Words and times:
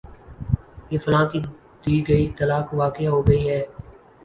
یا 0.91 0.99
فلاں 1.03 1.25
کی 1.31 1.39
دی 1.83 1.95
گئی 2.07 2.25
طلاق 2.37 2.67
واقع 2.81 3.05
ہو 3.13 3.19
گئی 3.27 3.43
ہے 3.49 3.61